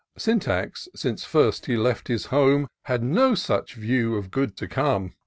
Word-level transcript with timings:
Syntax, 0.17 0.87
since 0.95 1.23
first 1.25 1.67
he 1.67 1.77
left 1.77 2.07
his 2.07 2.25
home. 2.33 2.67
Had 2.85 3.03
no 3.03 3.35
such 3.35 3.77
vievr 3.79 4.17
of 4.17 4.31
good 4.31 4.57
to 4.57 4.67
come. 4.67 5.13